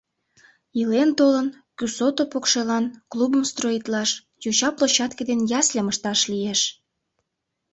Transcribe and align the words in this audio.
Илен-толын, 0.79 1.47
кӱсото 1.77 2.23
покшелан 2.31 2.85
клубым 3.11 3.43
строитлаш, 3.51 4.09
йоча 4.43 4.69
площадке 4.77 5.21
ден 5.29 5.39
ясльым 5.59 5.87
ышташ 5.93 6.19
лиеш... 6.31 6.61